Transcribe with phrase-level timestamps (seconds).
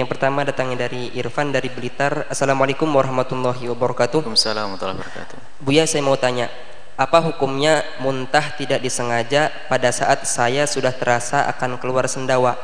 [0.00, 2.24] yang pertama datangnya dari Irfan dari Blitar.
[2.32, 4.24] Assalamualaikum warahmatullahi wabarakatuh.
[4.24, 5.36] Waalaikumsalam warahmatullahi wabarakatuh.
[5.60, 6.48] Buya saya mau tanya,
[6.96, 12.56] apa hukumnya muntah tidak disengaja pada saat saya sudah terasa akan keluar sendawa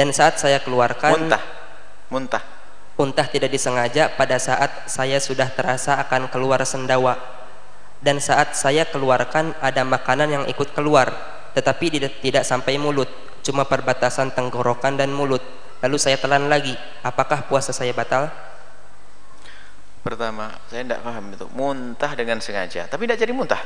[0.00, 1.42] dan saat saya keluarkan Muntah.
[2.08, 2.42] Muntah.
[2.96, 7.20] muntah tidak disengaja pada saat saya sudah terasa akan keluar sendawa
[8.00, 11.12] dan saat saya keluarkan ada makanan yang ikut keluar
[11.52, 13.06] tetapi tidak, tidak sampai mulut
[13.44, 15.40] cuma perbatasan tenggorokan dan mulut
[15.84, 18.30] lalu saya telan lagi apakah puasa saya batal
[19.98, 21.44] Pertama, saya tidak paham itu.
[21.52, 23.60] Muntah dengan sengaja, tapi tidak jadi muntah.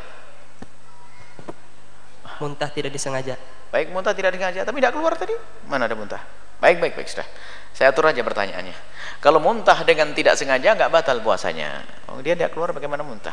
[2.43, 3.39] muntah tidak disengaja
[3.71, 5.33] Baik muntah tidak disengaja, tapi tidak keluar tadi.
[5.65, 6.21] Mana ada muntah?
[6.61, 7.25] Baik, baik, baik sudah.
[7.73, 8.77] Saya atur aja pertanyaannya.
[9.25, 11.81] Kalau muntah dengan tidak sengaja nggak batal puasanya.
[12.13, 13.33] Oh, dia tidak keluar bagaimana muntah?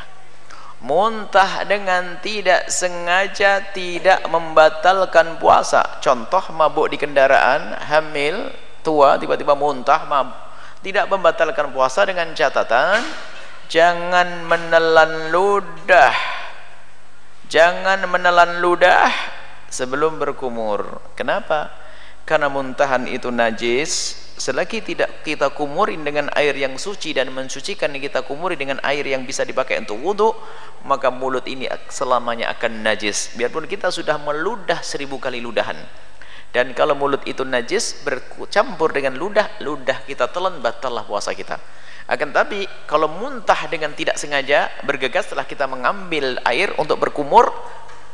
[0.79, 5.99] Muntah dengan tidak sengaja tidak membatalkan puasa.
[5.99, 8.47] Contoh mabuk di kendaraan, hamil,
[8.81, 10.49] tua, tiba-tiba muntah, mabuk.
[10.79, 13.03] Tidak membatalkan puasa dengan catatan
[13.67, 16.15] jangan menelan ludah.
[17.49, 19.11] Jangan menelan ludah
[19.69, 21.03] sebelum berkumur.
[21.19, 21.69] Kenapa?
[22.25, 24.17] Karena muntahan itu najis.
[24.39, 29.27] Selagi tidak kita kumurin dengan air yang suci dan mensucikan kita kumuri dengan air yang
[29.27, 30.31] bisa dipakai untuk wudhu,
[30.87, 33.35] maka mulut ini selamanya akan najis.
[33.35, 35.75] Biarpun kita sudah meludah seribu kali ludahan.
[36.49, 41.61] Dan kalau mulut itu najis bercampur dengan ludah, ludah kita telan batallah puasa kita.
[42.09, 47.53] Akan tapi kalau muntah dengan tidak sengaja bergegas setelah kita mengambil air untuk berkumur,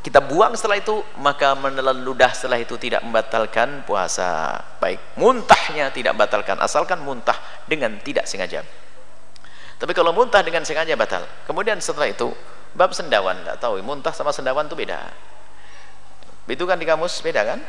[0.03, 4.59] kita buang setelah itu maka menelan ludah setelah itu tidak membatalkan puasa.
[4.83, 7.39] Baik muntahnya tidak membatalkan asalkan muntah
[7.72, 8.67] dengan tidak sengaja.
[9.80, 11.23] Tapi kalau muntah dengan sengaja batal.
[11.47, 12.36] Kemudian setelah itu
[12.75, 15.08] bab sendawan tidak tahu muntah sama sendawan itu beda.
[16.52, 17.64] Itu kan di kamus beda kan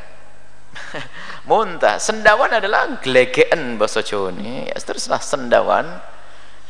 [1.49, 1.97] muntah.
[2.01, 4.69] Sendawan adalah glegeen bahasa Jawa ini.
[4.71, 5.87] Ya, teruslah sendawan.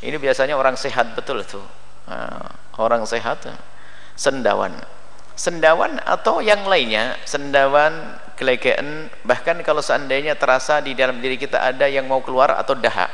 [0.04, 1.64] Ini biasanya orang sehat betul tuh
[2.06, 3.44] nah, orang sehat
[4.14, 4.76] sendawan.
[5.36, 7.92] Sendawan atau yang lainnya sendawan
[8.40, 13.08] kelekean bahkan kalau seandainya terasa di dalam diri kita ada yang mau keluar atau dahak.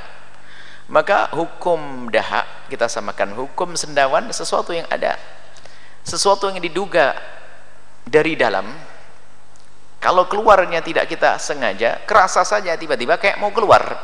[0.91, 3.35] Maka hukum dahak kita samakan.
[3.39, 5.17] Hukum sendawan sesuatu yang ada.
[6.03, 7.15] Sesuatu yang diduga
[8.03, 8.67] dari dalam
[10.03, 13.95] kalau keluarnya tidak kita sengaja kerasa saja tiba-tiba kayak mau keluar.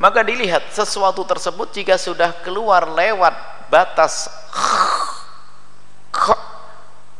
[0.00, 3.36] Maka dilihat sesuatu tersebut jika sudah keluar lewat
[3.68, 4.32] batas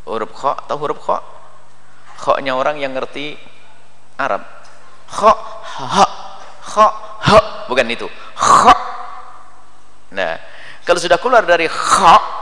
[0.08, 1.20] huruf kha atau huruf kha
[2.24, 3.36] kha-nya orang yang ngerti
[4.16, 4.40] Arab.
[5.12, 6.06] Kha ha
[6.64, 6.88] kha
[7.20, 7.38] ha
[7.68, 8.08] bukan itu.
[8.32, 8.72] Kha
[10.16, 10.40] nah
[10.88, 12.39] kalau sudah keluar dari kha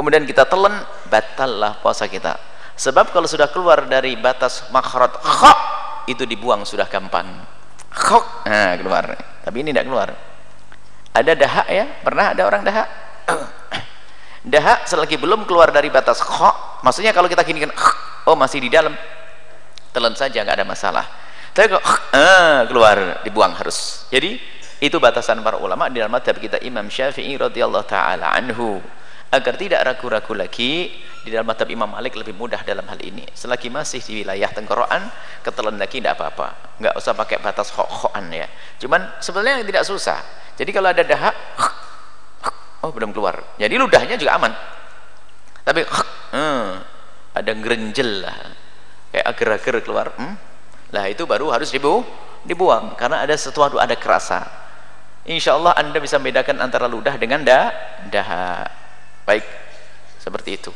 [0.00, 0.80] kemudian kita telan
[1.12, 2.40] batallah puasa kita.
[2.80, 5.52] Sebab kalau sudah keluar dari batas makhraj kha
[6.08, 7.28] itu dibuang sudah gampang.
[7.92, 9.12] Kha nah keluar.
[9.44, 10.08] Tapi ini tidak keluar.
[11.12, 11.84] Ada dahak ya?
[12.00, 12.88] Pernah ada orang dahak?
[14.40, 17.76] Dahak selagi belum keluar dari batas kha maksudnya kalau kita gini kan
[18.24, 18.96] oh masih di dalam
[19.92, 21.04] telan saja nggak ada masalah.
[21.52, 21.84] Tapi kok
[22.16, 24.08] ah, keluar dibuang harus.
[24.08, 24.40] Jadi
[24.80, 28.80] itu batasan para ulama di dalam madhab kita Imam Syafi'i radhiyallahu taala anhu
[29.30, 30.90] agar tidak ragu-ragu lagi
[31.22, 33.22] di dalam madhab Imam Malik lebih mudah dalam hal ini.
[33.30, 35.06] Selagi masih di wilayah tenggorokan
[35.46, 36.78] ketelan lagi tidak apa-apa.
[36.82, 38.50] Nggak usah pakai batas khok-khokan ya.
[38.82, 40.18] Cuman sebenarnya tidak susah.
[40.58, 41.34] Jadi kalau ada dahak
[42.84, 43.54] oh belum keluar.
[43.54, 44.52] Jadi ludahnya juga aman.
[45.62, 45.80] Tapi
[46.34, 46.68] hmm,
[47.38, 48.38] ada gerenjel lah.
[49.14, 50.34] Kayak agar-agar keluar hmm?
[50.90, 52.02] lah itu baru harus dibu
[52.42, 52.98] dibuang.
[52.98, 54.42] Karena ada sesuatu ada kerasa.
[55.28, 57.70] Insya Allah anda bisa membedakan antara ludah dengan da
[58.08, 58.79] daha
[59.24, 59.44] baik
[60.20, 60.72] seperti itu